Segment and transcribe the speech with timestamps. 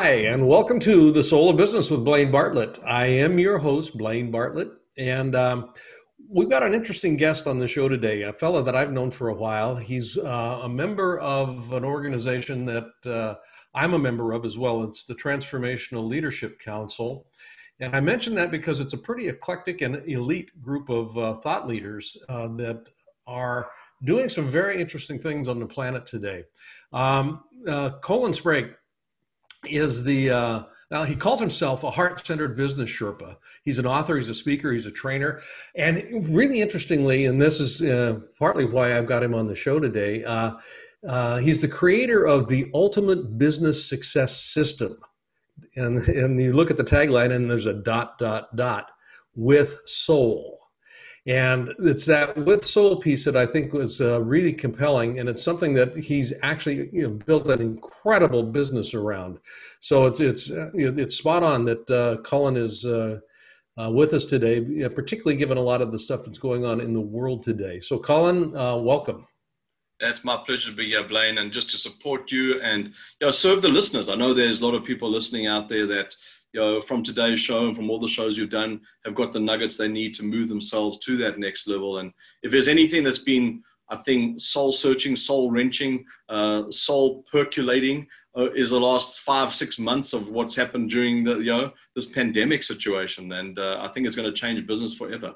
[0.00, 2.78] Hi, and welcome to The Soul of Business with Blaine Bartlett.
[2.86, 5.72] I am your host, Blaine Bartlett, and um,
[6.30, 9.28] we've got an interesting guest on the show today, a fellow that I've known for
[9.28, 9.74] a while.
[9.74, 13.34] He's uh, a member of an organization that uh,
[13.74, 14.84] I'm a member of as well.
[14.84, 17.26] It's the Transformational Leadership Council.
[17.80, 21.66] And I mention that because it's a pretty eclectic and elite group of uh, thought
[21.66, 22.84] leaders uh, that
[23.26, 23.68] are
[24.04, 26.44] doing some very interesting things on the planet today.
[26.92, 28.76] Um, uh, Colin Sprake
[29.64, 33.36] is the uh, now he calls himself a heart-centered business Sherpa.
[33.62, 35.42] He's an author, he's a speaker, he's a trainer,
[35.74, 36.02] and
[36.34, 40.24] really interestingly, and this is uh, partly why I've got him on the show today.
[40.24, 40.52] Uh,
[41.06, 44.98] uh, he's the creator of the ultimate business success system,
[45.76, 48.90] and and you look at the tagline, and there's a dot dot dot
[49.34, 50.57] with soul.
[51.28, 55.42] And it's that with soul piece that I think was uh, really compelling, and it's
[55.42, 59.38] something that he's actually you know, built an incredible business around.
[59.78, 63.18] So it's it's uh, it's spot on that uh, Colin is uh,
[63.78, 66.94] uh, with us today, particularly given a lot of the stuff that's going on in
[66.94, 67.78] the world today.
[67.80, 69.26] So, Colin, uh, welcome.
[70.00, 73.30] It's my pleasure to be here, Blaine, and just to support you and you know,
[73.30, 74.08] serve the listeners.
[74.08, 76.14] I know there's a lot of people listening out there that
[76.52, 79.40] you know, from today's show and from all the shows you've done, have got the
[79.40, 81.98] nuggets they need to move themselves to that next level.
[81.98, 88.06] And if there's anything that's been, I think, soul searching, soul wrenching, uh, soul percolating,
[88.36, 92.06] uh, is the last five, six months of what's happened during the, you know, this
[92.06, 93.32] pandemic situation.
[93.32, 95.34] And uh, I think it's going to change business forever.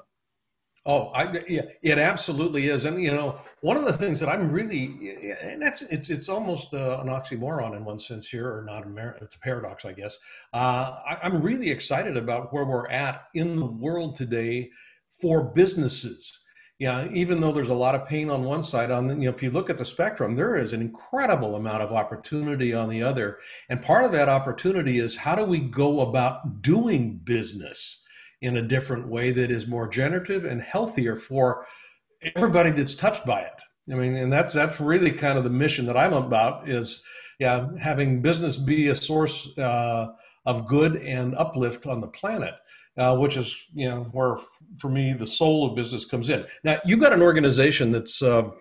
[0.85, 4.51] Oh, I, yeah, it absolutely is, and you know, one of the things that I'm
[4.51, 8.85] really, and that's it's it's almost uh, an oxymoron in one sense here, or not
[9.21, 10.17] it's a paradox, I guess.
[10.53, 14.71] Uh, I, I'm really excited about where we're at in the world today
[15.21, 16.37] for businesses.
[16.79, 19.29] Yeah, even though there's a lot of pain on one side, on the, you know,
[19.29, 23.01] if you look at the spectrum, there is an incredible amount of opportunity on the
[23.01, 23.37] other,
[23.69, 28.02] and part of that opportunity is how do we go about doing business
[28.43, 31.65] in a different way that is more generative and healthier for
[32.35, 33.53] everybody that's touched by it.
[33.91, 37.01] I mean, and that's that's really kind of the mission that I'm about is
[37.39, 40.07] yeah, having business be a source uh,
[40.45, 42.53] of good and uplift on the planet.
[42.95, 44.37] Uh, which is you know where
[44.77, 46.45] for me the soul of business comes in.
[46.63, 48.51] Now you've got an organization that's uh,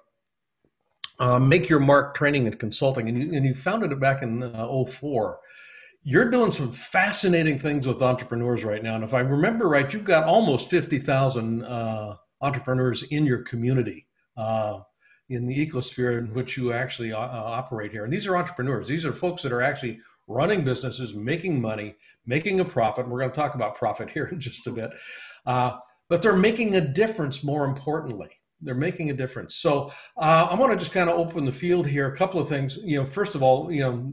[1.19, 4.43] uh, Make Your Mark Training and Consulting, and you, and you founded it back in
[4.43, 5.39] uh, 04
[6.05, 8.97] you're doing some fascinating things with entrepreneurs right now.
[8.97, 14.81] And if I remember right, you've got almost 50,000 uh, entrepreneurs in your community, uh,
[15.29, 18.05] in the ecosphere in which you actually uh, operate here.
[18.05, 18.89] And these are entrepreneurs.
[18.89, 21.95] These are folks that are actually running businesses, making money,
[22.27, 23.09] making a profit.
[23.09, 24.91] We're going to talk about profit here in just a bit.
[25.47, 28.31] Uh, but they're making a difference more importantly
[28.63, 29.57] they're making a difference.
[29.57, 32.07] So uh, I want to just kind of open the field here.
[32.07, 32.79] A couple of things.
[32.83, 34.13] You know, first of all, you know,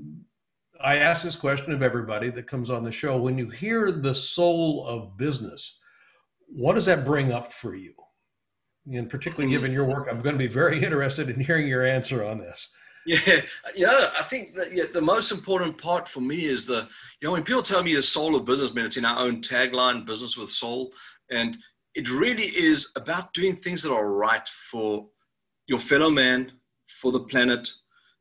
[0.81, 3.17] I ask this question of everybody that comes on the show.
[3.17, 5.77] When you hear the soul of business,
[6.47, 7.93] what does that bring up for you?
[8.91, 9.59] And particularly hmm.
[9.59, 12.69] given your work, I'm going to be very interested in hearing your answer on this.
[13.05, 13.41] Yeah,
[13.75, 14.09] yeah.
[14.17, 16.87] I think that yeah, the most important part for me is the,
[17.19, 19.41] you know, when people tell me the soul of business, man, it's in our own
[19.41, 20.91] tagline, business with soul.
[21.31, 21.57] And
[21.95, 25.07] it really is about doing things that are right for
[25.67, 26.51] your fellow man,
[27.01, 27.69] for the planet,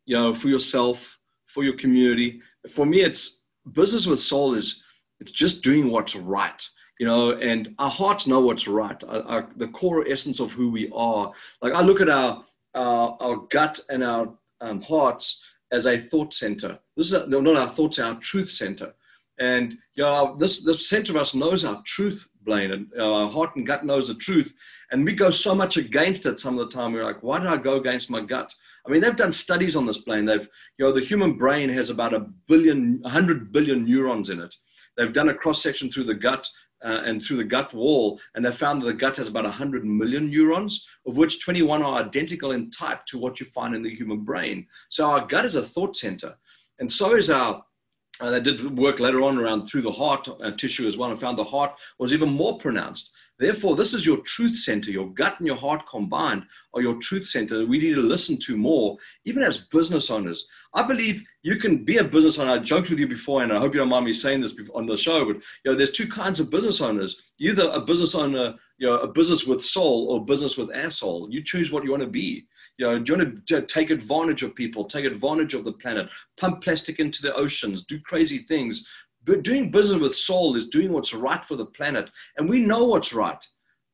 [0.07, 1.18] you know, for yourself,
[1.49, 3.41] for your community, for me, it's
[3.73, 4.83] business with soul is
[5.21, 6.65] it's just doing what's right,
[7.01, 9.03] you know, and our hearts know what's right.
[9.05, 11.33] Our, our, the core essence of who we are.
[11.61, 12.45] Like I look at our
[12.75, 15.41] our, our gut and our um, hearts
[15.73, 16.79] as a thought center.
[16.97, 18.95] This is a, no, not our thoughts, our truth center.
[19.41, 23.55] And you know, this this center of us knows our truth, Blaine, and our heart
[23.57, 24.53] and gut knows the truth.
[24.91, 26.93] And we go so much against it some of the time.
[26.93, 28.53] We're like, why did I go against my gut?
[28.88, 30.25] I mean, they've done studies on this Blaine.
[30.25, 30.49] They've,
[30.79, 34.55] you know, the human brain has about a billion, 100 billion neurons in it.
[34.96, 36.49] They've done a cross section through the gut
[36.82, 39.85] uh, and through the gut wall, and they found that the gut has about 100
[39.85, 43.94] million neurons, of which 21 are identical in type to what you find in the
[43.94, 44.67] human brain.
[44.88, 46.37] So our gut is a thought center,
[46.79, 47.62] and so is our.
[48.20, 51.20] Uh, they did work later on around through the heart uh, tissue as well, and
[51.20, 53.11] found the heart was even more pronounced.
[53.38, 54.90] Therefore, this is your truth center.
[54.90, 56.44] Your gut and your heart combined
[56.75, 57.64] are your truth center.
[57.67, 60.46] We need to listen to more, even as business owners.
[60.75, 62.52] I believe you can be a business owner.
[62.52, 64.87] I joked with you before, and I hope you don't mind me saying this on
[64.87, 67.23] the show, but you know, there's two kinds of business owners.
[67.38, 71.29] Either a business owner, you know, a business with soul or business with asshole.
[71.31, 72.46] You choose what you want to be.
[72.76, 76.08] You know, do you want to take advantage of people, take advantage of the planet,
[76.38, 78.87] pump plastic into the oceans, do crazy things,
[79.29, 82.11] but doing business with soul is doing what's right for the planet.
[82.37, 83.45] And we know what's right.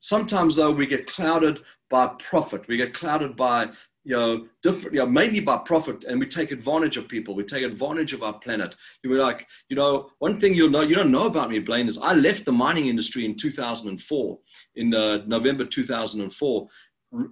[0.00, 1.60] Sometimes though we get clouded
[1.90, 2.66] by profit.
[2.68, 3.70] We get clouded by
[4.04, 7.34] you know, different, you know, mainly by profit, and we take advantage of people.
[7.34, 8.74] We take advantage of our planet.
[9.02, 11.88] You were like, you know, one thing you'll know, you don't know about me, Blaine,
[11.88, 14.38] is I left the mining industry in 2004,
[14.76, 16.68] in uh, November 2004,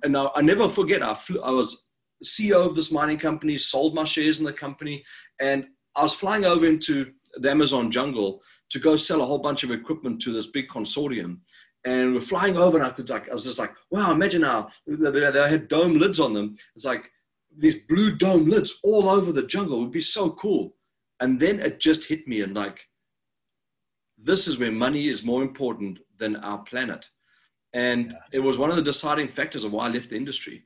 [0.02, 1.02] and I, I never forget.
[1.02, 1.84] I flew, I was
[2.24, 5.04] CEO of this mining company, sold my shares in the company,
[5.40, 9.64] and I was flying over into the Amazon jungle to go sell a whole bunch
[9.64, 11.38] of equipment to this big consortium.
[11.84, 14.68] And we're flying over and I could like I was just like wow imagine how
[14.86, 16.56] they, had dome lids on them.
[16.76, 17.10] It's like
[17.58, 19.80] these blue dome lids all over the jungle.
[19.80, 20.74] Would be so cool.
[21.20, 22.78] And then it just hit me and like
[24.16, 27.04] this is where money is more important than our planet.
[27.72, 30.64] And it was one of the deciding factors of why I left the industry.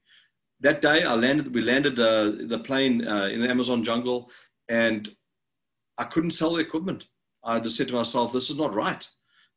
[0.61, 4.31] That day I landed we landed uh, the plane uh, in the Amazon jungle
[4.69, 5.09] and
[5.99, 7.05] I couldn't sell the equipment
[7.45, 9.07] I just said to myself this is not right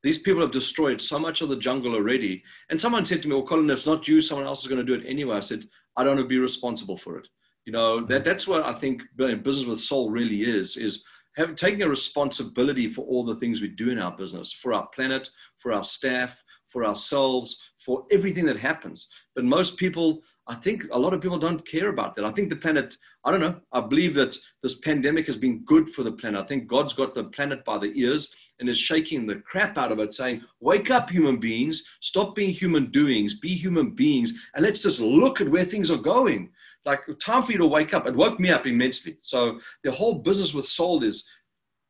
[0.03, 2.43] these people have destroyed so much of the jungle already.
[2.69, 4.85] And someone said to me, Well, Colin, if it's not you, someone else is going
[4.85, 5.37] to do it anyway.
[5.37, 7.27] I said, I don't want to be responsible for it.
[7.65, 11.03] You know, that, that's what I think business with soul really is, is
[11.35, 14.87] having taking a responsibility for all the things we do in our business, for our
[14.87, 17.57] planet, for our staff, for ourselves,
[17.89, 19.07] for everything that happens.
[19.33, 22.23] But most people, I think a lot of people don't care about that.
[22.23, 22.95] I think the planet,
[23.25, 26.39] I don't know, I believe that this pandemic has been good for the planet.
[26.39, 29.91] I think God's got the planet by the ears and is shaking the crap out
[29.91, 34.63] of it, saying, Wake up, human beings, stop being human doings, be human beings, and
[34.63, 36.51] let's just look at where things are going.
[36.85, 38.05] Like, time for you to wake up.
[38.05, 39.17] It woke me up immensely.
[39.21, 41.25] So, the whole business with soul is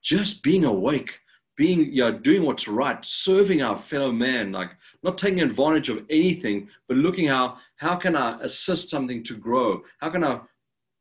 [0.01, 1.19] just being awake,
[1.59, 4.69] being, you know, doing what's right, serving our fellow man, like
[5.03, 9.81] not taking advantage of anything, but looking how, how can I assist something to grow?
[9.99, 10.39] How can I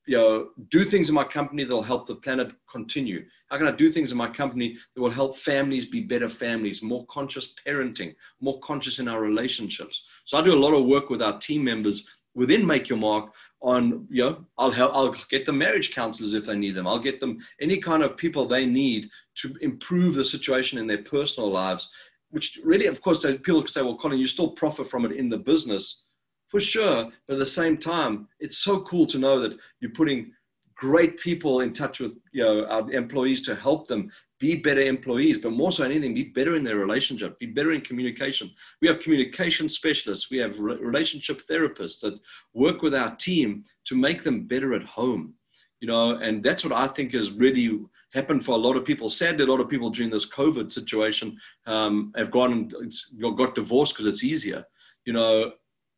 [0.07, 3.25] you know, do things in my company that will help the planet continue?
[3.51, 6.83] How can I do things in my company that will help families be better families,
[6.83, 10.03] more conscious parenting, more conscious in our relationships?
[10.25, 12.05] So I do a lot of work with our team members
[12.35, 16.47] within Make Your Mark on, you know, I'll help, I'll get them marriage counselors if
[16.47, 16.87] they need them.
[16.87, 21.03] I'll get them any kind of people they need to improve the situation in their
[21.03, 21.89] personal lives,
[22.31, 25.29] which really, of course, people could say, well, Colin, you still profit from it in
[25.29, 26.03] the business
[26.49, 27.11] for sure.
[27.27, 30.33] But at the same time, it's so cool to know that you're putting
[30.79, 35.39] great people in touch with you know our employees to help them be better employees,
[35.39, 38.51] but more so than anything, be better in their relationship, be better in communication.
[38.81, 42.19] We have communication specialists, we have relationship therapists that
[42.55, 45.35] work with our team to make them better at home.
[45.81, 47.81] You know, and that's what I think has really
[48.13, 49.09] happened for a lot of people.
[49.09, 51.37] Sadly, a lot of people during this COVID situation
[51.67, 54.65] um, have gone and got divorced because it's easier.
[55.05, 55.53] You know,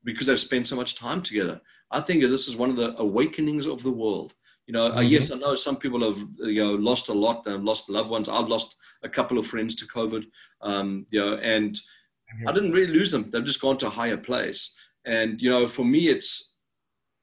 [0.04, 1.60] because they've spent so much time together.
[1.90, 4.32] I think this is one of the awakenings of the world.
[4.70, 5.08] You know, mm-hmm.
[5.08, 8.28] yes, I know some people have you know lost a lot and lost loved ones.
[8.28, 10.26] I've lost a couple of friends to COVID.
[10.62, 12.48] Um, you know, and mm-hmm.
[12.48, 13.30] I didn't really lose them.
[13.32, 14.70] They've just gone to a higher place.
[15.04, 16.54] And you know, for me, it's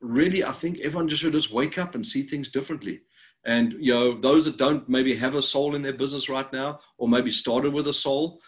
[0.01, 2.99] really I think everyone just should just wake up and see things differently.
[3.45, 6.81] And you know, those that don't maybe have a soul in their business right now,
[6.97, 8.41] or maybe started with a soul,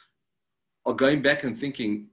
[0.85, 2.07] are going back and thinking,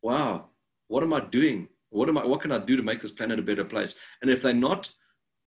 [0.00, 0.50] "Wow,
[0.86, 1.66] what am I doing?
[1.88, 2.24] What am I?
[2.24, 3.96] What can I do to make this planet a better place?
[4.22, 4.88] And if they're not,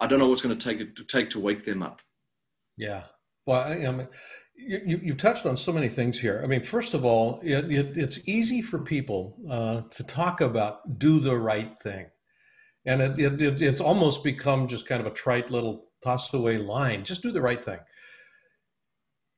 [0.03, 2.01] I don't know what's going to take to take to wake them up.
[2.75, 3.03] Yeah.
[3.45, 4.07] Well, I, I mean,
[4.55, 6.41] you, you touched on so many things here.
[6.43, 11.00] I mean, first of all, it, it, it's easy for people uh, to talk about
[11.00, 12.07] do the right thing.
[12.86, 17.05] And it, it, it's almost become just kind of a trite little toss away line.
[17.05, 17.79] Just do the right thing.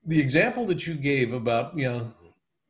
[0.04, 2.14] The example that you gave about, you know,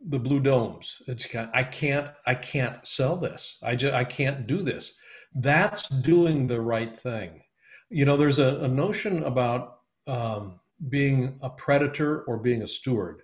[0.06, 1.02] the blue domes.
[1.08, 1.50] It's kind.
[1.54, 3.58] I can't I can't sell this.
[3.64, 4.94] I just I can't do this.
[5.34, 7.42] That's doing the right thing.
[7.89, 9.77] You know, there's a, a notion about
[10.08, 13.22] um, being a predator or being a steward,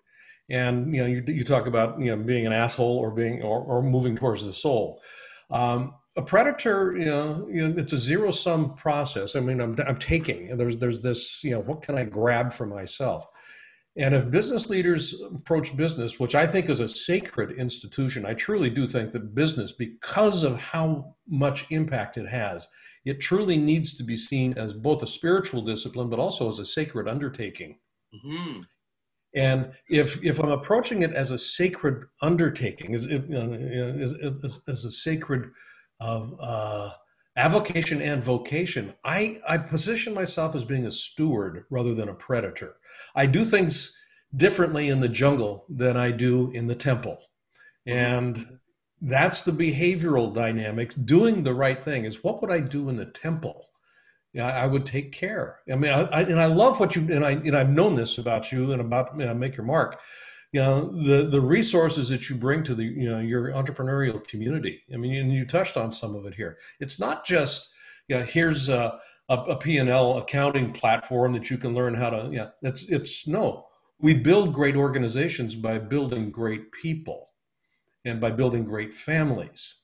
[0.50, 3.60] and you know, you, you talk about you know being an asshole or being or,
[3.60, 5.02] or moving towards the soul.
[5.50, 9.36] Um, a predator, you know, you know, it's a zero sum process.
[9.36, 12.66] I mean, I'm, I'm taking, there's there's this, you know, what can I grab for
[12.66, 13.26] myself?
[13.98, 18.70] And if business leaders approach business, which I think is a sacred institution, I truly
[18.70, 22.68] do think that business, because of how much impact it has,
[23.04, 26.66] it truly needs to be seen as both a spiritual discipline, but also as a
[26.66, 27.80] sacred undertaking.
[28.14, 28.62] Mm-hmm.
[29.34, 34.92] And if if I'm approaching it as a sacred undertaking, as, as, as, as, a
[34.92, 35.52] sacred
[36.02, 36.92] uh, uh,
[37.36, 42.76] avocation and vocation, I, I position myself as being a steward rather than a predator.
[43.16, 43.96] I do things
[44.36, 47.18] differently in the jungle than I do in the temple.
[47.88, 47.98] Mm-hmm.
[47.98, 48.60] And
[49.02, 50.96] that's the behavioral dynamics.
[50.96, 53.68] Doing the right thing is what would I do in the temple?
[54.34, 55.60] Yeah, I would take care.
[55.70, 58.18] I mean, I, I, and I love what you and I and I've known this
[58.18, 60.00] about you and about you know, make your mark.
[60.52, 64.82] You know the the resources that you bring to the you know your entrepreneurial community.
[64.94, 66.58] I mean and you touched on some of it here.
[66.80, 67.72] It's not just
[68.08, 72.30] you know, here's a, a, a p&l accounting platform that you can learn how to
[72.32, 73.68] yeah it's it's no.
[74.00, 77.30] We build great organizations by building great people
[78.04, 79.76] and by building great families.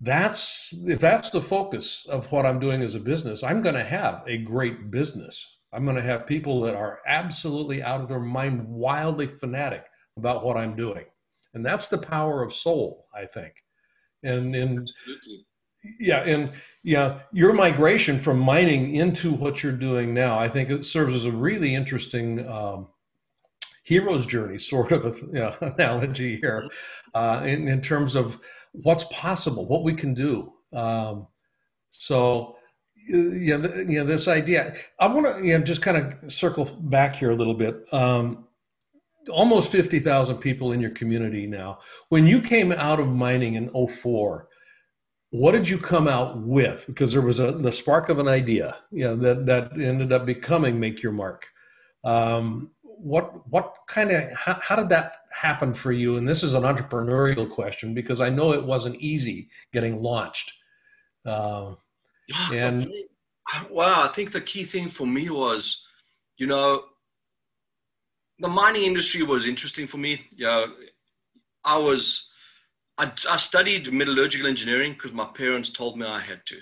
[0.00, 3.84] That's if that's the focus of what i'm doing as a business i'm going to
[3.84, 5.46] have a great business.
[5.72, 10.44] I'm going to have people that are absolutely out of their mind wildly fanatic about
[10.44, 11.04] what I'm doing.
[11.52, 13.64] And that's the power of soul, I think.
[14.22, 15.46] And, and Absolutely.
[16.00, 16.52] yeah, and
[16.82, 21.24] yeah, your migration from mining into what you're doing now, I think it serves as
[21.24, 22.88] a really interesting um,
[23.82, 26.68] hero's journey, sort of a you know, analogy here,
[27.14, 28.40] uh, in, in terms of
[28.72, 30.52] what's possible, what we can do.
[30.72, 31.28] Um,
[31.90, 32.56] so,
[33.06, 34.74] yeah, you know, this idea.
[34.98, 37.84] I want to you know, just kind of circle back here a little bit.
[37.92, 38.46] Um,
[39.30, 41.78] almost 50,000 people in your community now.
[42.08, 44.48] When you came out of mining in 04,
[45.30, 46.84] what did you come out with?
[46.86, 50.24] Because there was a the spark of an idea, you know, that that ended up
[50.24, 51.46] becoming Make Your Mark.
[52.04, 56.16] Um, what what kind of how, how, did that happen for you?
[56.16, 60.52] And this is an entrepreneurial question because I know it wasn't easy getting launched.
[61.26, 61.74] Uh,
[62.52, 62.88] and
[63.70, 65.82] wow, I think the key thing for me was,
[66.36, 66.84] you know,
[68.38, 70.22] the mining industry was interesting for me.
[70.36, 70.66] Yeah,
[71.64, 72.26] I was
[72.98, 76.56] I, I studied metallurgical engineering because my parents told me I had to.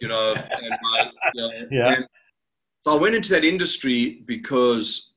[0.00, 1.96] You know, and my, you know, yeah.
[2.82, 5.10] So I went into that industry because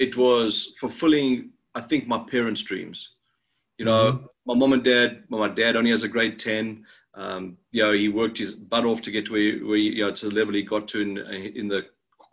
[0.00, 3.10] it was fulfilling, I think, my parents' dreams.
[3.78, 4.26] You know, mm-hmm.
[4.46, 5.24] my mom and dad.
[5.28, 6.84] Well, my dad only has a grade ten.
[7.14, 10.12] Um, you know, he worked his butt off to get to where, where you know,
[10.12, 11.82] to the level he got to in in the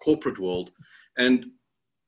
[0.04, 0.72] corporate world,
[1.18, 1.48] and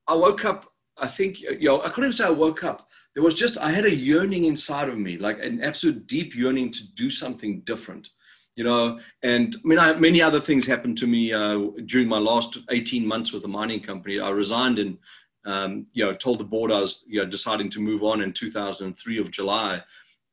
[0.08, 2.88] I woke up I think, you know, I couldn't even say I woke up.
[3.14, 6.72] There was just, I had a yearning inside of me, like an absolute deep yearning
[6.72, 8.10] to do something different,
[8.56, 9.00] you know.
[9.22, 13.06] And I mean, I, many other things happened to me uh, during my last 18
[13.06, 14.20] months with the mining company.
[14.20, 14.98] I resigned and,
[15.46, 18.34] um, you know, told the board I was, you know, deciding to move on in
[18.34, 19.82] 2003 of July.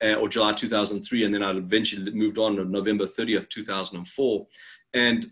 [0.02, 4.46] Uh, or July 2003, and then I eventually moved on on November 30th, 2004.
[4.94, 5.26] And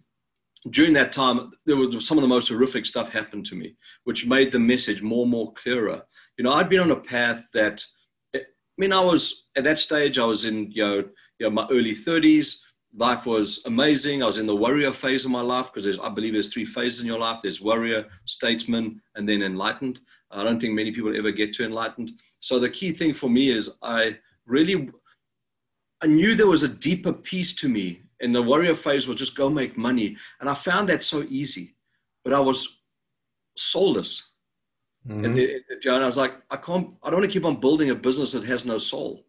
[0.70, 4.26] during that time, there was some of the most horrific stuff happened to me, which
[4.26, 6.02] made the message more and more clearer.
[6.36, 7.84] You know, I'd been on a path that,
[8.34, 8.40] I
[8.76, 11.04] mean, I was at that stage, I was in, you know,
[11.38, 12.56] you know my early 30s.
[12.96, 14.22] Life was amazing.
[14.22, 17.00] I was in the warrior phase of my life because I believe there's three phases
[17.00, 20.00] in your life there's warrior, statesman, and then enlightened.
[20.30, 22.12] I don't think many people ever get to enlightened.
[22.40, 24.90] So the key thing for me is I really,
[26.00, 29.36] I knew there was a deeper piece to me in the warrior phase was just
[29.36, 30.16] go make money.
[30.40, 31.74] And I found that so easy,
[32.24, 32.78] but I was
[33.56, 34.22] soulless.
[35.06, 35.24] Mm-hmm.
[35.24, 37.60] And, it, it, and I was like, I can't, I don't want to keep on
[37.60, 39.24] building a business that has no soul.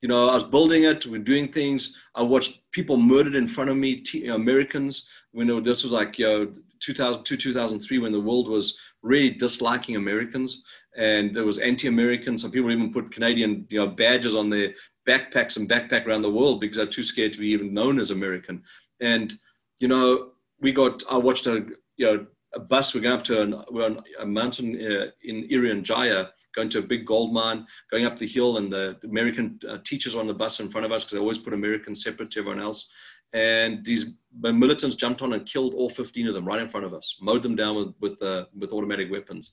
[0.00, 1.94] You know, I was building it, we're doing things.
[2.14, 6.18] I watched people murdered in front of me, t- Americans, when it, this was like,
[6.18, 10.62] you know, 2002, 2003, when the world was really disliking Americans
[10.96, 12.38] and there was anti-American.
[12.38, 14.74] Some people even put Canadian, you know, badges on their
[15.08, 18.10] backpacks and backpack around the world because they're too scared to be even known as
[18.10, 18.62] American.
[19.00, 19.38] And
[19.78, 20.30] you know,
[20.60, 22.94] we got I watched a you know a bus.
[22.94, 26.78] We're going up to an, we're on a mountain uh, in Irian Jaya, going to
[26.78, 30.34] a big gold mine, going up the hill, and the American uh, teachers on the
[30.34, 32.86] bus in front of us because they always put Americans separate to everyone else.
[33.32, 34.06] And these
[34.40, 37.42] militants jumped on and killed all 15 of them right in front of us, mowed
[37.42, 39.50] them down with with, uh, with automatic weapons.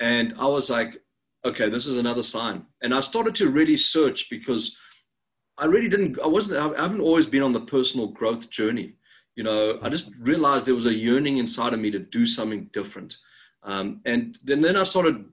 [0.00, 1.00] And I was like,
[1.44, 2.64] okay, this is another sign.
[2.82, 4.76] And I started to really search because
[5.58, 8.94] I really didn't, I wasn't, I haven't always been on the personal growth journey.
[9.36, 12.70] You know, I just realized there was a yearning inside of me to do something
[12.72, 13.16] different.
[13.62, 15.24] Um, and then, then I started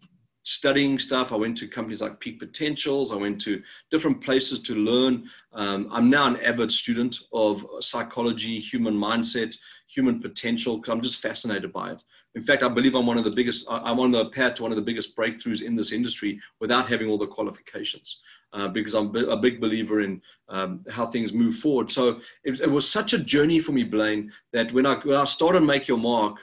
[0.43, 1.31] studying stuff.
[1.31, 3.11] I went to companies like Peak Potentials.
[3.11, 5.29] I went to different places to learn.
[5.53, 9.55] Um, I'm now an avid student of psychology, human mindset,
[9.87, 12.03] human potential, because I'm just fascinated by it.
[12.35, 14.71] In fact, I believe I'm one of the biggest, I'm on the path to one
[14.71, 18.19] of the biggest breakthroughs in this industry without having all the qualifications.
[18.53, 21.91] Uh, because I'm a big believer in um, how things move forward.
[21.91, 25.25] So it, it, was such a journey for me, Blaine, that when I, when I
[25.25, 26.35] started Make Your Mark,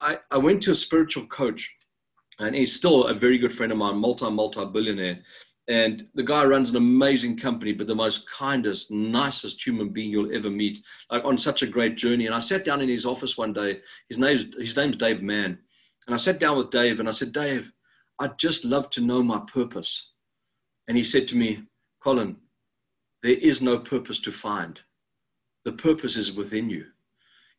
[0.00, 1.68] I, I went to a spiritual coach,
[2.38, 5.18] and he's still a very good friend of mine, multi, multi billionaire.
[5.66, 10.34] And the guy runs an amazing company, but the most kindest, nicest human being you'll
[10.34, 12.26] ever meet, like on such a great journey.
[12.26, 13.80] And I sat down in his office one day.
[14.08, 15.58] His name's his name's Dave Mann,
[16.06, 17.72] and I sat down with Dave and I said, Dave,
[18.18, 20.10] I'd just love to know my purpose.
[20.86, 21.64] And he said to me,
[22.02, 22.36] Colin,
[23.22, 24.78] there is no purpose to find.
[25.64, 26.84] The purpose is within you.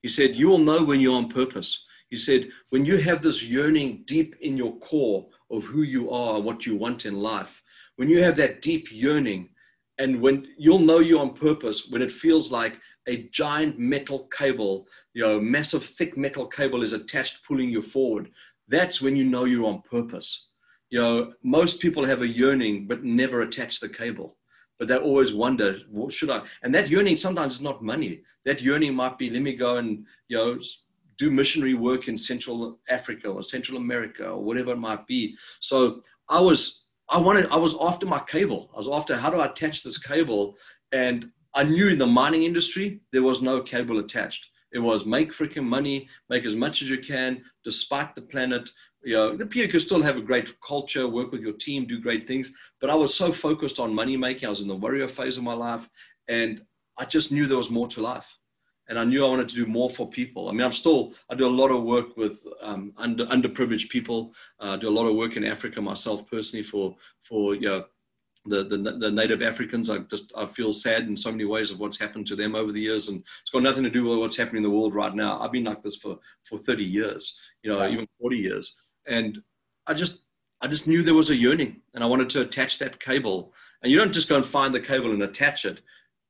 [0.04, 1.84] He said, You will know when you're on purpose.
[2.12, 6.40] He said, When you have this yearning deep in your core of who you are,
[6.40, 7.64] what you want in life,
[7.96, 9.50] when you have that deep yearning,
[9.98, 14.88] and when you'll know you're on purpose when it feels like a giant metal cable,
[15.14, 18.30] you know, massive thick metal cable is attached, pulling you forward.
[18.68, 20.48] That's when you know you're on purpose.
[20.90, 24.38] You know, most people have a yearning but never attach the cable.
[24.78, 26.42] But they always wonder, what should I?
[26.64, 28.22] And that yearning sometimes is not money.
[28.44, 30.60] That yearning might be, let me go and you know
[31.18, 35.36] do missionary work in Central Africa or Central America or whatever it might be.
[35.62, 38.70] So I was I wanted I was after my cable.
[38.74, 40.56] I was after how do I attach this cable?
[40.92, 44.48] And I knew in the mining industry there was no cable attached.
[44.74, 48.70] It was make freaking money, make as much as you can, despite the planet.
[49.04, 52.02] You know, the you could still have a great culture, work with your team, do
[52.02, 52.52] great things.
[52.82, 54.48] But I was so focused on money making.
[54.48, 55.88] I was in the warrior phase of my life,
[56.28, 56.62] and
[56.98, 58.28] I just knew there was more to life
[58.88, 60.48] and I knew I wanted to do more for people.
[60.48, 64.34] I mean, I'm still I do a lot of work with um, under underprivileged people.
[64.62, 67.86] Uh, I do a lot of work in Africa myself personally for for you know,
[68.46, 69.90] the, the the native Africans.
[69.90, 72.72] I just I feel sad in so many ways of what's happened to them over
[72.72, 75.16] the years, and it's got nothing to do with what's happening in the world right
[75.16, 75.40] now.
[75.40, 78.74] I've been like this for for 30 years, you know, even 40 years,
[79.08, 79.42] and
[79.88, 80.20] I just
[80.62, 83.54] I just knew there was a yearning, and I wanted to attach that cable.
[83.82, 85.82] And you don't just go and find the cable and attach it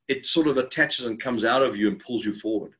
[0.07, 2.73] it sort of attaches and comes out of you and pulls you forward.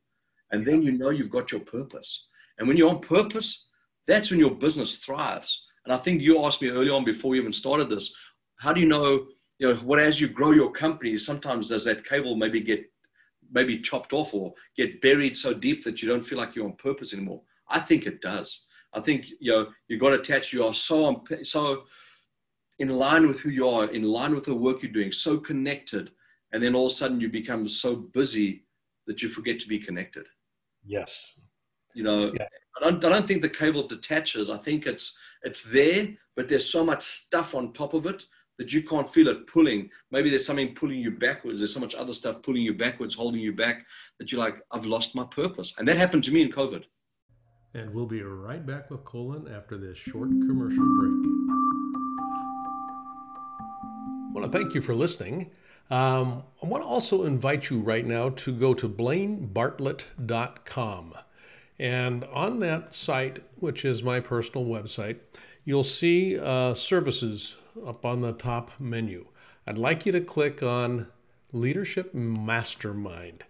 [0.52, 2.28] And then you know you've got your purpose.
[2.58, 3.66] And when you're on purpose,
[4.06, 5.64] that's when your business thrives.
[5.84, 8.12] And I think you asked me early on before we even started this,
[8.56, 9.26] how do you know,
[9.58, 12.84] you know, what as you grow your company, sometimes does that cable maybe get
[13.52, 16.76] maybe chopped off or get buried so deep that you don't feel like you're on
[16.76, 17.42] purpose anymore?
[17.68, 18.66] I think it does.
[18.94, 20.52] I think you know you got attached.
[20.52, 21.84] You are so on, so
[22.78, 26.10] in line with who you are, in line with the work you're doing, so connected
[26.56, 28.64] and then all of a sudden you become so busy
[29.06, 30.24] that you forget to be connected.
[30.86, 31.34] Yes.
[31.94, 32.46] You know, yeah.
[32.78, 34.48] I, don't, I don't think the cable detaches.
[34.48, 38.24] I think it's it's there, but there's so much stuff on top of it
[38.58, 39.90] that you can't feel it pulling.
[40.10, 41.60] Maybe there's something pulling you backwards.
[41.60, 43.84] There's so much other stuff pulling you backwards, holding you back
[44.18, 45.74] that you're like, I've lost my purpose.
[45.76, 46.84] And that happened to me in COVID.
[47.74, 51.12] And we'll be right back with Colin after this short commercial break.
[54.30, 55.50] I want to thank you for listening.
[55.90, 61.14] Um, I want to also invite you right now to go to blainebartlett.com.
[61.78, 65.18] And on that site, which is my personal website,
[65.64, 69.26] you'll see uh, services up on the top menu.
[69.66, 71.08] I'd like you to click on
[71.52, 73.44] Leadership Mastermind.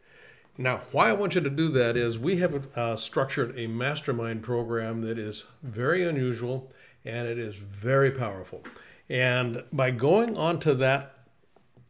[0.58, 4.42] Now, why I want you to do that is we have uh, structured a mastermind
[4.42, 6.72] program that is very unusual
[7.04, 8.64] and it is very powerful.
[9.08, 11.15] And by going onto that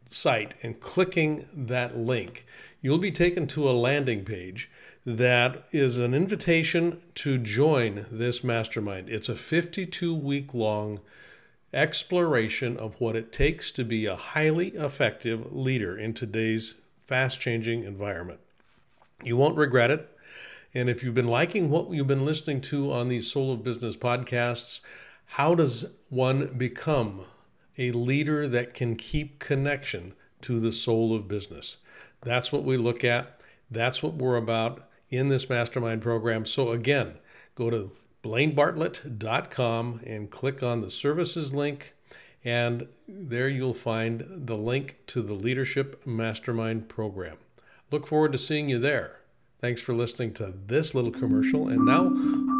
[0.09, 2.45] site and clicking that link,
[2.81, 4.69] you'll be taken to a landing page
[5.05, 9.09] that is an invitation to join this mastermind.
[9.09, 10.99] It's a 52 week long
[11.73, 17.83] exploration of what it takes to be a highly effective leader in today's fast changing
[17.83, 18.39] environment.
[19.23, 20.09] You won't regret it.
[20.73, 23.95] And if you've been liking what you've been listening to on these Soul of Business
[23.95, 24.81] podcasts,
[25.31, 27.25] how does one become
[27.77, 31.77] a leader that can keep connection to the soul of business.
[32.21, 33.39] That's what we look at.
[33.69, 36.45] That's what we're about in this mastermind program.
[36.45, 37.15] So, again,
[37.55, 37.91] go to
[38.23, 41.93] blainebartlett.com and click on the services link.
[42.43, 47.37] And there you'll find the link to the Leadership Mastermind program.
[47.91, 49.19] Look forward to seeing you there.
[49.59, 51.67] Thanks for listening to this little commercial.
[51.67, 52.11] And now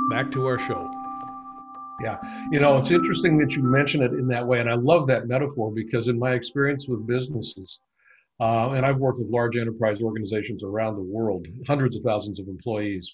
[0.10, 0.96] back to our show.
[2.01, 2.17] Yeah.
[2.51, 4.60] You know, it's interesting that you mention it in that way.
[4.60, 7.79] And I love that metaphor because, in my experience with businesses,
[8.39, 12.47] uh, and I've worked with large enterprise organizations around the world, hundreds of thousands of
[12.47, 13.12] employees,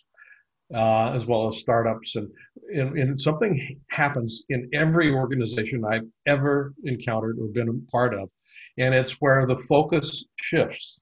[0.73, 2.15] uh, as well as startups.
[2.15, 2.29] And,
[2.75, 8.29] and, and, something happens in every organization I've ever encountered or been a part of.
[8.77, 10.99] And it's where the focus shifts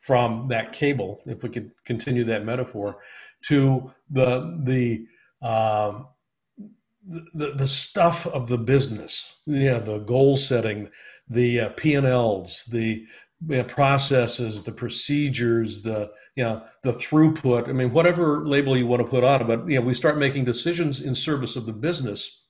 [0.00, 2.96] from that cable, if we could continue that metaphor,
[3.48, 5.06] to the, the,
[5.46, 6.08] um,
[7.06, 10.90] the, the stuff of the business, yeah, the goal setting,
[11.28, 13.06] the uh, P&Ls, the
[13.68, 17.68] processes, the procedures, the you know the throughput.
[17.68, 20.18] I mean, whatever label you want to put on it, but you know, we start
[20.18, 22.44] making decisions in service of the business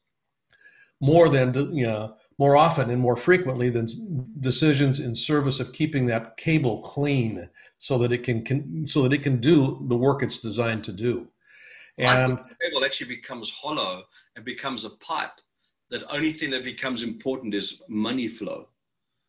[1.00, 3.88] more than you know more often and more frequently than
[4.40, 9.12] decisions in service of keeping that cable clean so that it can, can so that
[9.12, 11.28] it can do the work it's designed to do.
[11.98, 14.04] And the cable actually becomes hollow
[14.36, 15.40] and becomes a pipe,
[15.90, 18.68] that only thing that becomes important is money flow.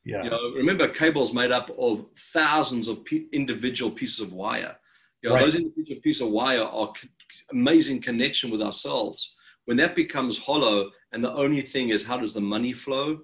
[0.03, 0.23] Yeah.
[0.23, 4.75] You know, remember, cable's made up of thousands of p- individual pieces of wire.
[5.21, 5.45] You know, right.
[5.45, 7.07] Those individual pieces of wire are co-
[7.51, 9.33] amazing connection with ourselves.
[9.65, 13.19] when that becomes hollow and the only thing is how does the money flow,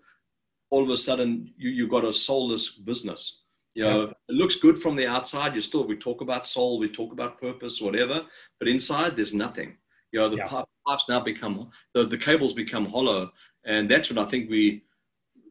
[0.70, 3.41] all of a sudden you, you've got a soulless business.
[3.74, 4.12] You know, yeah.
[4.28, 5.56] it looks good from the outside.
[5.56, 8.24] You still, we talk about soul, we talk about purpose, whatever,
[8.60, 9.78] but inside there's nothing.
[10.12, 10.48] You know, the yeah.
[10.88, 13.32] Pipes now become, the, the cables become hollow.
[13.65, 14.84] And that's when I think we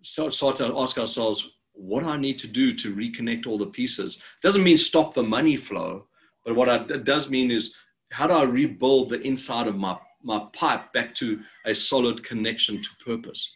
[0.03, 4.21] start, start to ask ourselves, what I need to do to reconnect all the pieces.
[4.43, 6.07] Doesn't mean stop the money flow,
[6.45, 7.75] but what I, it does mean is
[8.13, 12.83] how do I rebuild the inside of my, my pipe back to a solid connection
[12.83, 13.49] to purpose?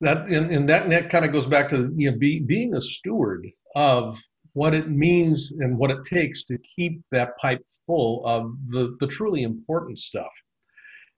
[0.00, 2.74] That and, and that, and that kind of goes back to you know be, being
[2.74, 4.20] a steward of
[4.52, 9.06] what it means and what it takes to keep that pipe full of the, the
[9.06, 10.30] truly important stuff.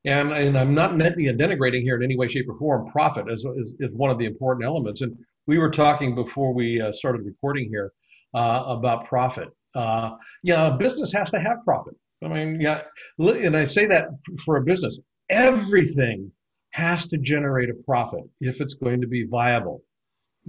[0.04, 2.90] And, and I'm not denigrating here in any way, shape, or form.
[2.90, 5.02] Profit is, is, is one of the important elements.
[5.02, 5.14] And
[5.46, 7.92] we were talking before we uh, started recording here
[8.34, 9.48] uh, about profit.
[9.74, 11.94] Uh, yeah, business has to have profit.
[12.22, 12.82] I mean, yeah,
[13.18, 14.08] and I say that
[14.44, 16.30] for a business, everything
[16.72, 19.82] has to generate a profit if it's going to be viable,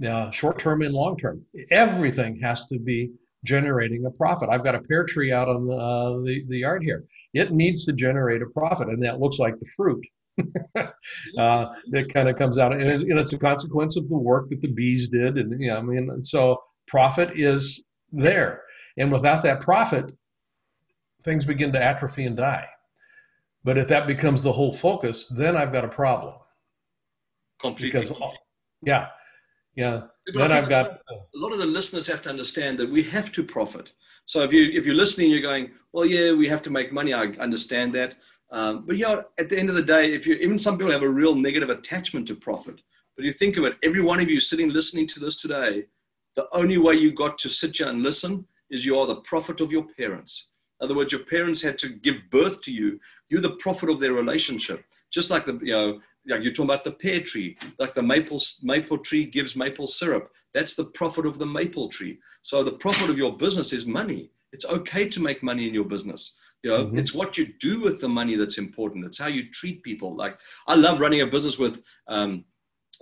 [0.06, 1.44] uh, short term and long term.
[1.70, 3.10] Everything has to be
[3.44, 4.48] generating a profit.
[4.48, 7.04] I've got a pear tree out on the, uh, the, the yard here.
[7.34, 10.04] It needs to generate a profit, and that looks like the fruit.
[10.78, 10.86] uh,
[11.90, 14.62] that kind of comes out, and, it, and, it's a consequence of the work that
[14.62, 15.36] the bees did.
[15.36, 18.62] And yeah, I mean, so profit is there,
[18.96, 20.12] and without that profit,
[21.22, 22.66] things begin to atrophy and die.
[23.64, 26.34] But if that becomes the whole focus, then I've got a problem.
[27.60, 28.00] Completely.
[28.00, 28.16] Because,
[28.82, 29.08] yeah,
[29.74, 30.02] yeah.
[30.26, 33.32] But then I've got a lot of the listeners have to understand that we have
[33.32, 33.92] to profit.
[34.26, 37.12] So if you if you're listening, you're going, well, yeah, we have to make money.
[37.12, 38.16] I understand that.
[38.50, 41.02] Um, but know, at the end of the day, if you even some people have
[41.02, 42.80] a real negative attachment to profit.
[43.16, 45.84] But you think of it, every one of you sitting listening to this today,
[46.36, 49.60] the only way you got to sit here and listen is you are the profit
[49.60, 50.46] of your parents.
[50.80, 52.98] In other words, your parents had to give birth to you.
[53.28, 54.84] You're the profit of their relationship.
[55.12, 58.40] Just like the, you know, like you're talking about the pear tree, like the maple,
[58.62, 60.30] maple tree gives maple syrup.
[60.54, 62.18] That's the profit of the maple tree.
[62.42, 64.30] So the profit of your business is money.
[64.52, 66.36] It's okay to make money in your business.
[66.62, 66.98] You know, mm-hmm.
[66.98, 69.04] it's what you do with the money that's important.
[69.04, 70.14] It's how you treat people.
[70.14, 72.44] Like I love running a business with um,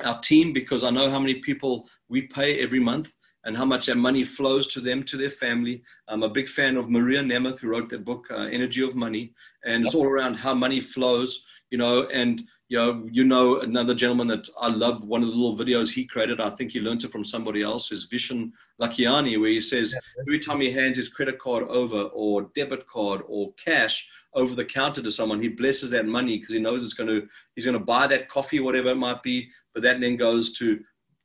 [0.05, 3.11] our team because I know how many people we pay every month
[3.45, 5.83] and how much that money flows to them, to their family.
[6.09, 9.33] I'm a big fan of Maria Nemeth, who wrote that book, uh, Energy of Money,
[9.65, 13.97] and it's all around how money flows, you know, and you know, you know another
[13.97, 15.03] gentleman that I love.
[15.03, 17.91] One of the little videos he created, I think he learned it from somebody else,
[17.91, 22.49] is Vishen Lakhiani, where he says every time he hands his credit card over or
[22.55, 26.61] debit card or cash over the counter to someone, he blesses that money because he
[26.61, 29.49] knows it's going to he's going to buy that coffee, whatever it might be.
[29.75, 30.79] But that then goes to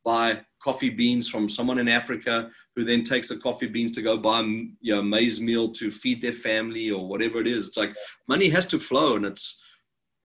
[0.03, 4.17] buy coffee beans from someone in Africa who then takes the coffee beans to go
[4.17, 7.67] buy you know, maize meal to feed their family or whatever it is.
[7.67, 7.95] It's like
[8.27, 9.61] money has to flow, and it's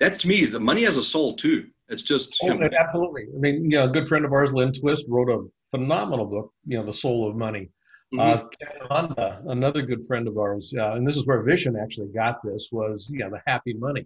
[0.00, 1.66] that to me, the money has a soul too.
[1.88, 3.24] It's just oh, absolutely.
[3.34, 6.52] I mean, you know, a good friend of ours, Lynn Twist, wrote a phenomenal book.
[6.66, 7.70] You know, The Soul of Money.
[8.14, 8.20] Mm-hmm.
[8.20, 12.38] Uh, Honda, another good friend of ours, uh, and this is where Vishen actually got
[12.42, 14.04] this was yeah, the happy money.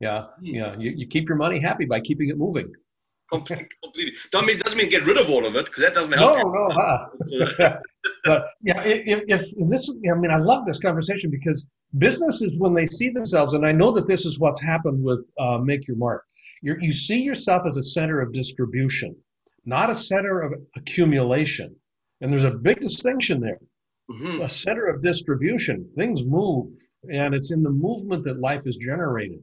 [0.00, 0.46] Yeah, mm-hmm.
[0.46, 2.72] yeah, you, you keep your money happy by keeping it moving.
[3.30, 3.68] completely.
[4.32, 6.38] Don't mean doesn't mean get rid of all of it because that doesn't help.
[6.38, 6.68] No, no.
[6.70, 7.78] Huh?
[8.26, 11.66] but yeah, if, if this, I mean, I love this conversation because
[11.98, 15.58] businesses when they see themselves, and I know that this is what's happened with uh,
[15.58, 16.24] Make Your Mark.
[16.62, 19.16] You're, you see yourself as a center of distribution,
[19.64, 21.74] not a center of accumulation,
[22.20, 23.60] and there's a big distinction there.
[24.10, 24.42] Mm-hmm.
[24.42, 26.68] A center of distribution, things move,
[27.10, 29.42] and it's in the movement that life is generated.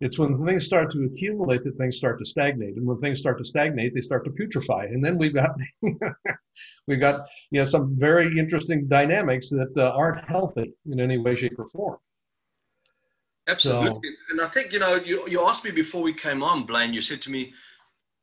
[0.00, 3.38] It's when things start to accumulate that things start to stagnate, and when things start
[3.38, 5.50] to stagnate, they start to putrefy, and then we've got
[6.86, 11.34] we've got you know some very interesting dynamics that uh, aren't healthy in any way,
[11.34, 11.96] shape, or form.
[13.48, 16.66] Absolutely, so, and I think you know you you asked me before we came on,
[16.66, 16.92] Blaine.
[16.92, 17.54] You said to me,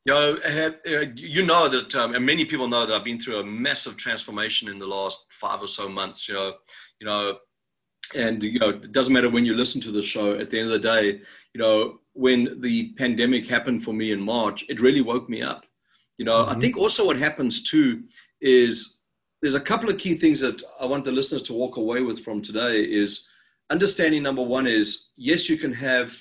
[0.05, 3.19] you know, have, uh, you know that, um, and many people know that I've been
[3.19, 6.27] through a massive transformation in the last five or so months.
[6.27, 6.53] You know,
[6.99, 7.38] you know,
[8.15, 10.67] and you know it doesn't matter when you listen to the show at the end
[10.67, 11.21] of the day
[11.53, 15.65] you know when the pandemic happened for me in march it really woke me up.
[16.17, 16.55] You know mm-hmm.
[16.57, 18.03] i think also what happens too
[18.41, 18.99] is
[19.41, 22.23] there's a couple of key things that i want the listeners to walk away with
[22.23, 23.25] from today is
[23.69, 26.13] understanding number one is yes you can have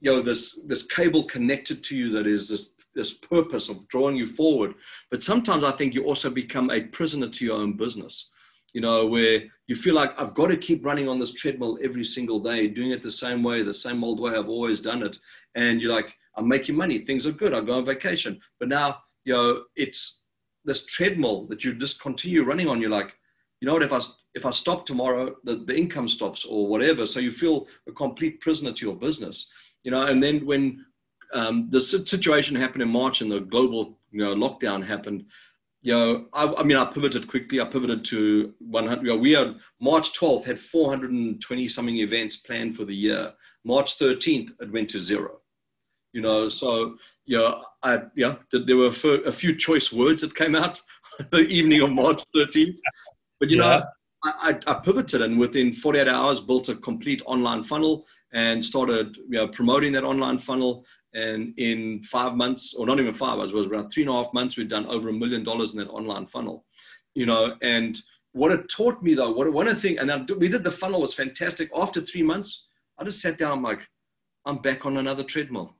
[0.00, 4.16] you know this this cable connected to you that is this this purpose of drawing
[4.16, 4.74] you forward.
[5.10, 8.30] But sometimes i think you also become a prisoner to your own business
[8.72, 12.04] you know, where you feel like I've got to keep running on this treadmill every
[12.04, 15.16] single day, doing it the same way, the same old way I've always done it.
[15.54, 18.38] And you're like, I'm making money, things are good, I go on vacation.
[18.60, 20.18] But now, you know, it's
[20.64, 22.80] this treadmill that you just continue running on.
[22.80, 23.14] You're like,
[23.60, 24.00] you know what, if I
[24.34, 27.06] if I stop tomorrow, the, the income stops or whatever.
[27.06, 29.48] So you feel a complete prisoner to your business.
[29.82, 30.84] you know, and then when
[31.32, 35.24] um, the situation happened in March and the global, you know, lockdown happened,
[35.86, 37.60] you know, I, I, mean, I pivoted quickly.
[37.60, 39.06] I pivoted to 100.
[39.06, 43.32] You know, we had March 12th had 420 something events planned for the year.
[43.64, 45.38] March 13th, it went to zero.
[46.12, 48.90] You know, so you know, I yeah, there were
[49.26, 50.80] a few choice words that came out
[51.30, 52.78] the evening of March 13th,
[53.38, 53.62] but you yeah.
[53.62, 53.82] know,
[54.24, 59.38] I, I, pivoted and within 48 hours built a complete online funnel and started you
[59.38, 60.84] know, promoting that online funnel.
[61.16, 64.34] And in five months, or not even five, it was around three and a half
[64.34, 66.66] months, we'd done over a million dollars in that online funnel.
[67.14, 67.98] You know, and
[68.32, 70.70] what it taught me though, what one of the things, and then we did the
[70.70, 71.70] funnel was fantastic.
[71.74, 72.66] After three months,
[72.98, 73.88] I just sat down, I'm like,
[74.44, 75.74] I'm back on another treadmill.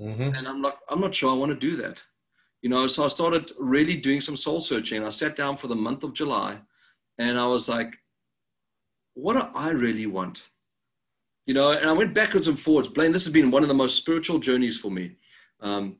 [0.00, 0.34] Mm-hmm.
[0.36, 2.00] And I'm like, I'm not sure I want to do that.
[2.62, 5.04] You know, so I started really doing some soul searching.
[5.04, 6.58] I sat down for the month of July
[7.18, 7.92] and I was like,
[9.14, 10.44] what do I really want?
[11.46, 12.88] You know, and I went backwards and forwards.
[12.88, 15.16] Blaine, this has been one of the most spiritual journeys for me.
[15.60, 15.96] Um,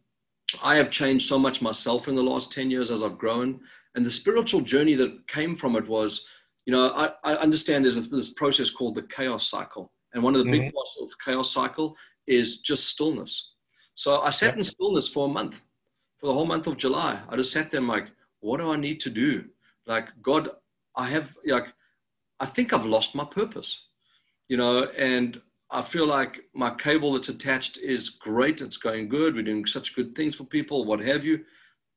[0.63, 3.61] I have changed so much myself in the last 10 years as I've grown.
[3.95, 6.25] And the spiritual journey that came from it was,
[6.67, 9.93] you know, I, I understand there's a, this process called the chaos cycle.
[10.13, 10.65] And one of the mm-hmm.
[10.65, 13.53] big parts of the chaos cycle is just stillness.
[13.95, 15.57] So I sat in stillness for a month,
[16.19, 17.21] for the whole month of July.
[17.29, 18.09] I just sat there and like,
[18.41, 19.45] what do I need to do?
[19.87, 20.51] Like, God,
[20.97, 21.67] I have like
[22.41, 23.79] I think I've lost my purpose,
[24.51, 28.61] you know, and I feel like my cable that's attached is great.
[28.61, 29.37] It's going good.
[29.37, 31.45] We're doing such good things for people, what have you.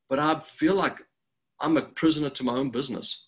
[0.07, 0.97] But I feel like
[1.59, 3.25] I'm a prisoner to my own business.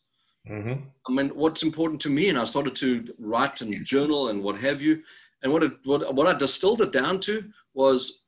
[0.47, 0.83] Mm-hmm.
[1.07, 4.59] I mean, what's important to me, and I started to write and journal and what
[4.59, 5.01] have you.
[5.41, 8.19] And what, it, what, what I distilled it down to was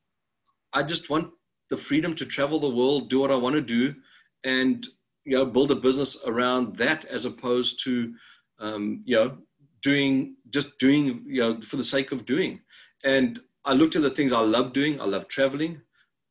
[0.72, 1.30] I just want
[1.70, 3.94] the freedom to travel the world, do what I want to do,
[4.42, 4.84] and
[5.24, 8.14] you know build a business around that as opposed to
[8.58, 9.38] um, you know
[9.82, 12.60] doing just doing you know for the sake of doing.
[13.04, 15.00] And i looked at the things i love doing.
[15.00, 15.80] I love traveling.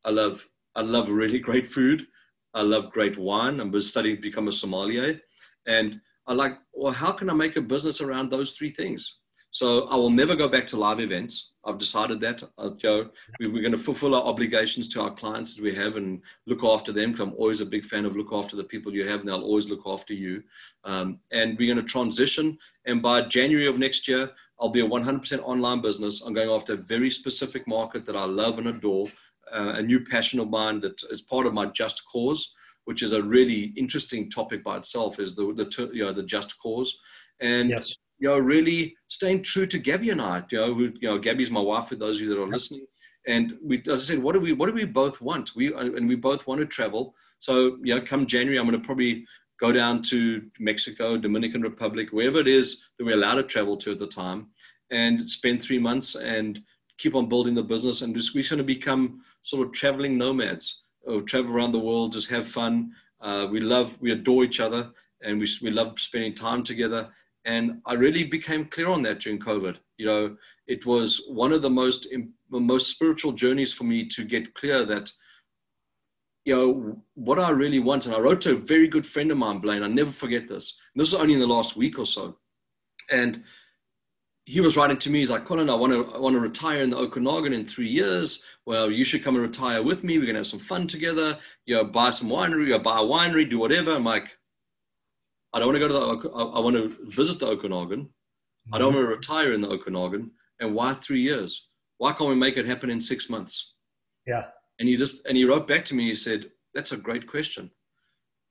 [0.06, 2.08] I love i love really great food.
[2.54, 3.60] I love great wine.
[3.60, 5.20] I'm studying to become a sommelier.
[5.68, 9.20] And i like well how can i make a business around those three things
[9.58, 11.34] so i will never go back to live events
[11.67, 12.41] I've decided that.
[12.58, 15.98] Uh, Joe, we, we're going to fulfill our obligations to our clients that we have
[15.98, 18.93] and look after them because I'm always a big fan of look after the people
[18.93, 20.41] you have and they'll always look after you.
[20.86, 22.58] Um, and we're going to transition.
[22.86, 26.22] And by January of next year, I'll be a 100% online business.
[26.22, 29.10] I'm going after a very specific market that I love and adore,
[29.54, 32.54] uh, a new passion of mine that is part of my just cause,
[32.86, 36.58] which is a really interesting topic by itself, is the, the, you know, the just
[36.60, 36.98] cause.
[37.41, 40.43] And yes you know, really staying true to Gabby and I.
[40.49, 41.89] You know, who, you know, Gabby's my wife.
[41.89, 42.86] For those of you that are listening,
[43.27, 45.51] and we, as I said, what do we, what do we both want?
[45.56, 47.13] We and we both want to travel.
[47.39, 49.25] So, you know, come January, I'm going to probably
[49.60, 53.91] go down to Mexico, Dominican Republic, wherever it is that we're allowed to travel to
[53.91, 54.47] at the time,
[54.91, 56.60] and spend three months and
[56.97, 58.01] keep on building the business.
[58.01, 62.13] And just, we're going to become sort of traveling nomads, or travel around the world,
[62.13, 62.91] just have fun.
[63.21, 64.89] Uh, we love, we adore each other,
[65.23, 67.10] and we, we love spending time together.
[67.48, 69.78] And I really became clear on that during COVID.
[69.98, 72.08] You know, it was one of the most
[72.50, 75.12] most spiritual journeys for me to get clear that,
[76.44, 78.06] you know, what I really want.
[78.06, 79.82] And I wrote to a very good friend of mine, Blaine.
[79.82, 80.76] I never forget this.
[80.94, 82.38] And this was only in the last week or so.
[83.10, 83.44] And
[84.44, 85.20] he was writing to me.
[85.20, 87.90] He's like, Colin, I want to, I want to retire in the Okanagan in three
[87.90, 88.42] years.
[88.66, 90.18] Well, you should come and retire with me.
[90.18, 91.40] We're gonna have some fun together.
[91.66, 93.94] You know, buy some winery, or buy a winery, do whatever.
[93.94, 94.38] I'm like,
[95.58, 95.93] I don't want to go to
[96.28, 98.02] the, I, I want to visit the Okanagan.
[98.02, 98.76] Mm-hmm.
[98.76, 98.98] I don't mm-hmm.
[98.98, 100.30] want to retire in the Okanagan.
[100.60, 101.70] And why three years?
[101.98, 103.74] Why can't we make it happen in six months?
[104.28, 104.46] Yeah.
[104.78, 107.72] And he just, and he wrote back to me, he said, that's a great question.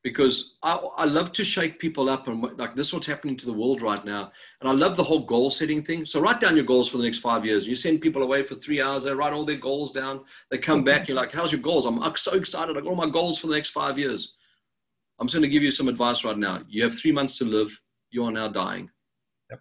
[0.03, 3.47] Because I, I love to shake people up and like this is what's happening to
[3.47, 4.33] the world right now.
[4.61, 6.05] And I love the whole goal setting thing.
[6.07, 7.69] So write down your goals for the next five years.
[7.69, 10.23] You send people away for three hours, they write all their goals down.
[10.51, 11.87] They come back, you're like, how's your goals?
[11.87, 12.77] I'm so excited.
[12.77, 14.36] I got all my goals for the next five years.
[15.18, 16.62] I'm just going to give you some advice right now.
[16.68, 17.70] You have three months to live.
[18.11, 18.90] You are now dying.
[19.50, 19.61] Yep.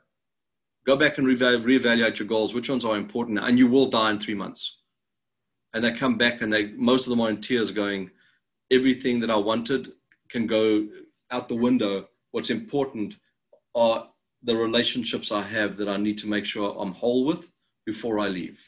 [0.85, 2.53] Go back and reevaluate your goals.
[2.53, 3.39] Which ones are important?
[3.39, 4.79] And you will die in three months.
[5.73, 8.09] And they come back and they, most of them are in tears going,
[8.71, 9.93] everything that I wanted
[10.29, 10.87] can go
[11.31, 12.07] out the window.
[12.31, 13.15] What's important
[13.75, 14.07] are
[14.43, 17.49] the relationships I have that I need to make sure I'm whole with
[17.85, 18.59] before I leave.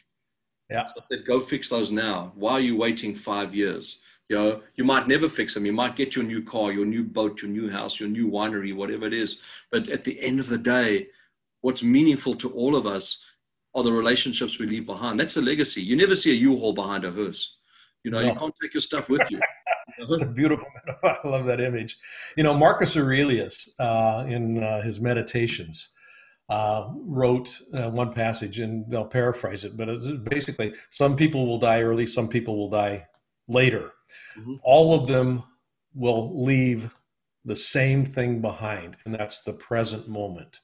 [0.70, 0.88] Yeah.
[0.88, 2.34] So said, go fix those now.
[2.36, 4.00] Why are you waiting five years?
[4.30, 5.66] You know, you might never fix them.
[5.66, 8.76] You might get your new car, your new boat, your new house, your new winery,
[8.76, 9.38] whatever it is.
[9.72, 11.08] But at the end of the day,
[11.62, 13.24] what's meaningful to all of us
[13.74, 15.20] are the relationships we leave behind.
[15.20, 15.82] That's a legacy.
[15.82, 17.56] You never see a U-Haul behind a hearse.
[18.04, 18.26] You know, no.
[18.26, 19.40] you can't take your stuff with you.
[19.98, 21.20] it's a beautiful metaphor.
[21.24, 21.98] I love that image.
[22.36, 25.90] You know, Marcus Aurelius, uh, in uh, his meditations,
[26.50, 31.60] uh, wrote uh, one passage, and they'll paraphrase it, but it's basically some people will
[31.60, 33.06] die early, some people will die
[33.48, 33.92] later.
[34.38, 34.56] Mm-hmm.
[34.64, 35.44] All of them
[35.94, 36.92] will leave
[37.44, 40.60] the same thing behind, and that's the present moment.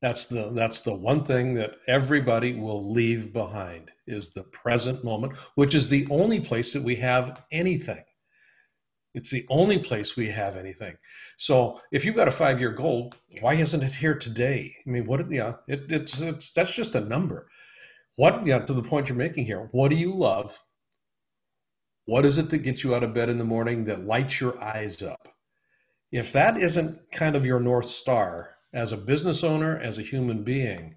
[0.00, 5.38] That's the that's the one thing that everybody will leave behind is the present moment,
[5.54, 8.02] which is the only place that we have anything.
[9.14, 10.96] It's the only place we have anything.
[11.36, 14.74] So if you've got a five year goal, why isn't it here today?
[14.84, 15.30] I mean, what?
[15.30, 17.48] Yeah, it, it's it's that's just a number.
[18.16, 18.46] What?
[18.46, 19.68] Yeah, to the point you're making here.
[19.70, 20.62] What do you love?
[22.04, 24.62] What is it that gets you out of bed in the morning that lights your
[24.62, 25.28] eyes up?
[26.10, 30.44] If that isn't kind of your north star, as a business owner, as a human
[30.44, 30.96] being?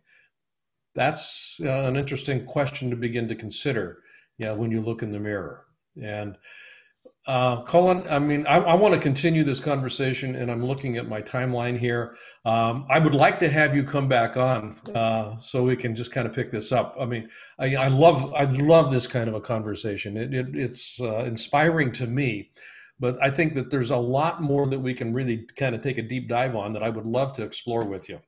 [0.95, 3.99] That's uh, an interesting question to begin to consider
[4.37, 5.65] yeah, when you look in the mirror.
[6.01, 6.37] And
[7.27, 11.07] uh, Colin, I mean, I, I want to continue this conversation, and I'm looking at
[11.07, 12.15] my timeline here.
[12.45, 16.11] Um, I would like to have you come back on uh, so we can just
[16.11, 16.95] kind of pick this up.
[16.99, 20.17] I mean, I, I love I love this kind of a conversation.
[20.17, 22.51] It, it, it's uh, inspiring to me
[22.99, 25.97] but I think that there's a lot more that we can really kind of take
[25.97, 28.21] a deep dive on that I would love to explore with you.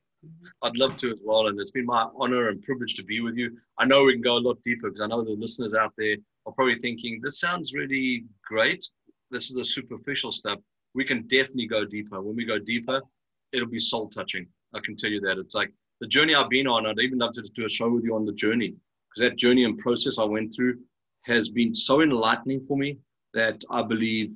[0.62, 1.46] I'd love to as well.
[1.46, 3.56] And it's been my honor and privilege to be with you.
[3.78, 6.16] I know we can go a lot deeper because I know the listeners out there
[6.46, 8.84] are probably thinking, this sounds really great.
[9.30, 10.58] This is the superficial stuff.
[10.94, 12.20] We can definitely go deeper.
[12.20, 13.00] When we go deeper,
[13.52, 14.46] it'll be soul touching.
[14.74, 15.38] I can tell you that.
[15.38, 16.86] It's like the journey I've been on.
[16.86, 18.74] I'd even love to just do a show with you on the journey
[19.08, 20.78] because that journey and process I went through
[21.22, 22.98] has been so enlightening for me
[23.34, 24.34] that I believe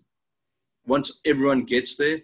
[0.86, 2.20] once everyone gets there,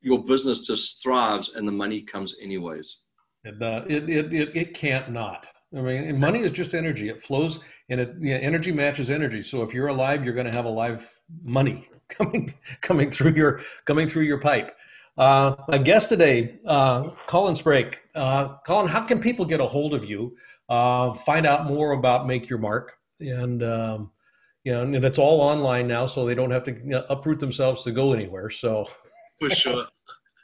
[0.00, 2.98] your business just thrives and the money comes anyways.
[3.44, 5.46] And, uh, it, it, it, it can't not.
[5.76, 7.08] I mean, money is just energy.
[7.08, 9.42] It flows and it, you know, energy matches energy.
[9.42, 11.08] So if you're alive, you're going to have a live
[11.42, 14.76] money coming, coming through your, coming through your pipe.
[15.18, 17.94] Uh, my guest today, uh, Colin Sprake.
[18.14, 20.36] Uh, Colin, how can people get a hold of you?
[20.68, 24.10] Uh, find out more about Make Your Mark and um,
[24.64, 27.92] you know, and it's all online now, so they don't have to uproot themselves to
[27.92, 28.50] go anywhere.
[28.50, 28.88] So,
[29.40, 29.86] for sure.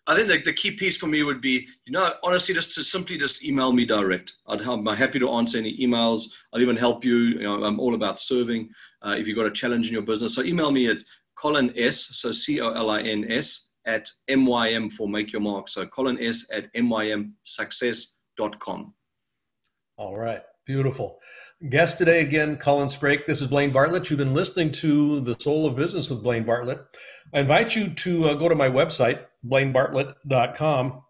[0.09, 2.83] I think the, the key piece for me would be, you know, honestly, just to
[2.83, 4.33] simply just email me direct.
[4.49, 6.25] I'd help, I'm happy to answer any emails.
[6.53, 7.17] I'll even help you.
[7.17, 8.69] You know, I'm all about serving.
[9.07, 10.99] Uh, if you've got a challenge in your business, so email me at
[11.39, 12.09] Colin S.
[12.13, 15.69] So C O L I N S at MYM for Make Your Mark.
[15.69, 18.95] So Colin S at M Y M MYMSuccess.com.
[19.99, 20.43] All right.
[20.65, 21.19] Beautiful.
[21.71, 23.27] Guest today again, Colin Sprake.
[23.27, 24.09] This is Blaine Bartlett.
[24.09, 26.79] You've been listening to The Soul of Business with Blaine Bartlett.
[27.35, 31.03] I invite you to uh, go to my website, blainebartlett.com,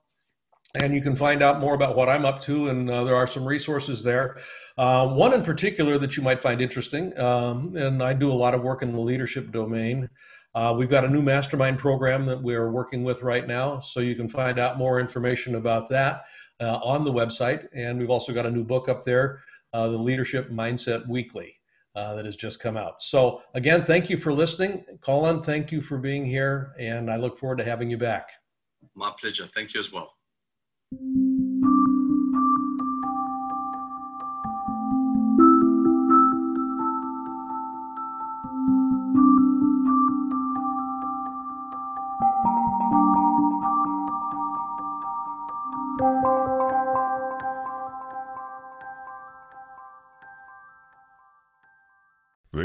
[0.74, 3.26] and you can find out more about what I'm up to, and uh, there are
[3.26, 4.38] some resources there.
[4.78, 8.54] Uh, one in particular that you might find interesting, um, and I do a lot
[8.54, 10.08] of work in the leadership domain.
[10.54, 14.14] Uh, we've got a new mastermind program that we're working with right now, so you
[14.14, 16.24] can find out more information about that
[16.62, 17.66] uh, on the website.
[17.74, 21.56] And we've also got a new book up there, uh, The Leadership Mindset Weekly,
[21.94, 23.02] uh, that has just come out.
[23.02, 24.84] So, again, thank you for listening.
[25.00, 26.72] Colin, thank you for being here.
[26.78, 28.28] And I look forward to having you back.
[28.94, 29.48] My pleasure.
[29.54, 30.14] Thank you as well.